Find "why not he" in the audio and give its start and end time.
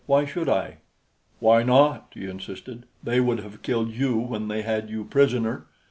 1.39-2.25